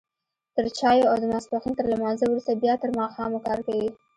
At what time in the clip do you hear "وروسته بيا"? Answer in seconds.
2.27-2.73